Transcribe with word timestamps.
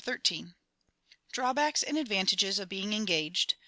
XIII 0.03 0.55
_Drawbacks 1.31 1.83
and 1.85 1.95
advantages 1.95 2.57
of 2.57 2.67
being 2.67 2.93
engaged. 2.93 3.53